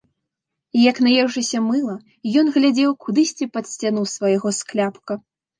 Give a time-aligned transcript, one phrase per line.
[0.89, 1.95] Як наеўшыся мыла
[2.43, 5.13] ён глядзеў кудысьці пад сцяну свайго скляпка.